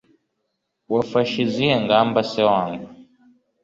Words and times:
wafashe 0.93 1.35
izihe 1.45 1.75
ngamba 1.83 2.19
se 2.31 2.41
wangu 2.49 2.85